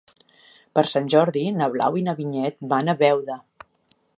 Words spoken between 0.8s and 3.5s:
Sant Jordi na Blau i na Vinyet van a Beuda.